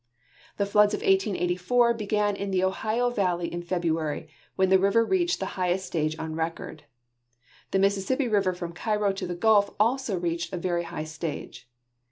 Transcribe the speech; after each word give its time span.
The 0.57 0.65
floods 0.65 0.95
of 0.95 1.01
1884 1.01 1.93
began 1.93 2.35
in 2.35 2.49
the 2.49 2.63
Ohio 2.63 3.11
valley 3.11 3.53
in 3.53 3.61
Fehruaiy, 3.61 4.29
when 4.55 4.71
the 4.71 4.79
river 4.79 5.05
reached 5.05 5.39
the 5.39 5.45
highest 5.61 5.85
stage 5.85 6.17
on 6.17 6.33
record. 6.35 6.85
The 7.69 7.77
Missis 7.77 8.09
sippi 8.09 8.27
river 8.31 8.53
from 8.53 8.73
Cairo 8.73 9.11
to 9.13 9.27
the 9.27 9.35
Gulf 9.35 9.69
also 9.79 10.17
reached 10.17 10.51
a 10.53 10.57
very 10.57 10.85
high 10.85 11.03
stage. 11.03 11.69